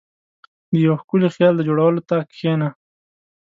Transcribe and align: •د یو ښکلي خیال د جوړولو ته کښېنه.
•د 0.71 0.73
یو 0.85 0.93
ښکلي 1.01 1.29
خیال 1.35 1.53
د 1.57 1.61
جوړولو 1.67 2.01
ته 2.09 2.15
کښېنه. 2.31 2.69